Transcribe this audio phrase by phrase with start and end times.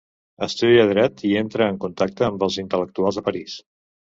[0.45, 3.61] Estudia dret i entra en contacte amb els intel·lectuals de París.